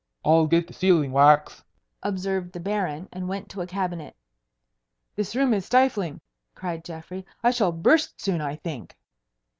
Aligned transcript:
"I'll 0.25 0.47
get 0.47 0.65
the 0.65 0.73
sealing 0.73 1.11
wax," 1.11 1.63
observed 2.01 2.53
the 2.53 2.59
Baron, 2.59 3.07
and 3.13 3.29
went 3.29 3.49
to 3.49 3.61
a 3.61 3.67
cabinet. 3.67 4.15
"This 5.15 5.35
room 5.35 5.53
is 5.53 5.65
stifling," 5.67 6.21
cried 6.55 6.83
Geoffrey. 6.83 7.23
"I 7.43 7.51
shall 7.51 7.71
burst 7.71 8.19
soon, 8.19 8.41
I 8.41 8.55
think." 8.55 8.97